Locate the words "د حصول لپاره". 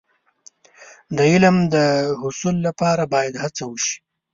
1.73-3.03